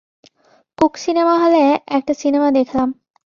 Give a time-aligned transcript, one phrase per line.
[0.77, 1.63] কুকসিনেমা হলে
[1.97, 2.89] একটা সিনেমা দেখলাম।